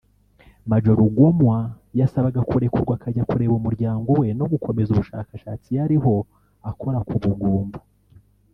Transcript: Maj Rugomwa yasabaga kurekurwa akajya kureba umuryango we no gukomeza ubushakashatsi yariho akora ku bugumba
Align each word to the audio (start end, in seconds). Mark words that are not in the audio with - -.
Maj 0.69 0.83
Rugomwa 0.99 1.57
yasabaga 1.99 2.39
kurekurwa 2.49 2.93
akajya 2.97 3.27
kureba 3.29 3.53
umuryango 3.61 4.09
we 4.19 4.27
no 4.39 4.45
gukomeza 4.51 4.89
ubushakashatsi 4.91 5.67
yariho 5.77 6.13
akora 6.69 6.99
ku 7.07 7.15
bugumba 7.23 7.79